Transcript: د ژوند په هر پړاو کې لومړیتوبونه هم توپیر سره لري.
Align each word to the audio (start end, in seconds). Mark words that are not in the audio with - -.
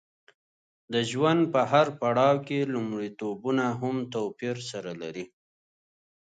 د 0.93 0.95
ژوند 1.11 1.41
په 1.53 1.61
هر 1.71 1.87
پړاو 1.99 2.37
کې 2.47 2.59
لومړیتوبونه 2.73 3.65
هم 3.79 3.95
توپیر 4.13 4.57
سره 4.71 4.91
لري. 5.01 5.25